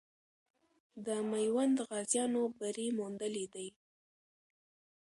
[1.05, 3.67] د میوند غازیانو بری موندلی دی.